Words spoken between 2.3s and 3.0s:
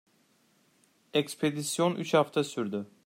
sürdü.